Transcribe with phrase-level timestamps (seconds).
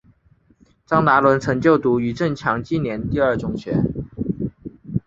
[0.83, 3.77] 张达伦曾就读余振强纪念第二中学。